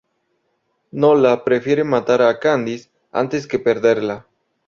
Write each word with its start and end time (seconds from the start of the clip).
Nola 1.03 1.33
prefiere 1.43 1.83
matar 1.85 2.21
a 2.29 2.39
Candice 2.45 2.89
antes 3.21 3.45
que 3.51 3.63
perderla. 3.69 4.17